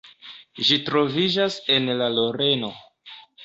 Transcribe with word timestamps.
Ĝi 0.69 0.79
troviĝas 0.87 1.59
en 1.77 1.95
la 2.03 2.11
Loreno. 2.19 2.75